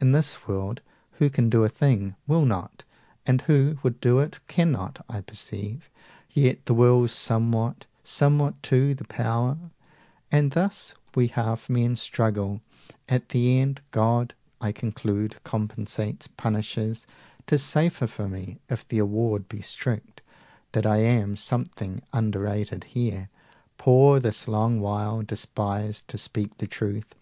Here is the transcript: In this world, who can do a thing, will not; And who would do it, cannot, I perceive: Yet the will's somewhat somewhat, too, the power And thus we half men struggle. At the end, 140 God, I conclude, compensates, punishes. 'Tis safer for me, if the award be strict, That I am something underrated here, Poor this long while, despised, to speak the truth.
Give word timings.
In 0.00 0.10
this 0.10 0.48
world, 0.48 0.80
who 1.18 1.30
can 1.30 1.48
do 1.48 1.62
a 1.62 1.68
thing, 1.68 2.16
will 2.26 2.44
not; 2.44 2.82
And 3.24 3.42
who 3.42 3.78
would 3.84 4.00
do 4.00 4.18
it, 4.18 4.40
cannot, 4.48 5.04
I 5.08 5.20
perceive: 5.20 5.88
Yet 6.28 6.66
the 6.66 6.74
will's 6.74 7.12
somewhat 7.12 7.84
somewhat, 8.02 8.60
too, 8.64 8.96
the 8.96 9.04
power 9.04 9.56
And 10.32 10.50
thus 10.50 10.96
we 11.14 11.28
half 11.28 11.70
men 11.70 11.94
struggle. 11.94 12.62
At 13.08 13.28
the 13.28 13.60
end, 13.60 13.80
140 13.92 13.92
God, 13.92 14.34
I 14.60 14.72
conclude, 14.72 15.36
compensates, 15.44 16.26
punishes. 16.36 17.06
'Tis 17.46 17.62
safer 17.62 18.08
for 18.08 18.28
me, 18.28 18.58
if 18.68 18.88
the 18.88 18.98
award 18.98 19.48
be 19.48 19.60
strict, 19.60 20.20
That 20.72 20.84
I 20.84 20.96
am 20.96 21.36
something 21.36 22.02
underrated 22.12 22.82
here, 22.90 23.28
Poor 23.78 24.18
this 24.18 24.48
long 24.48 24.80
while, 24.80 25.22
despised, 25.22 26.08
to 26.08 26.18
speak 26.18 26.58
the 26.58 26.66
truth. 26.66 27.14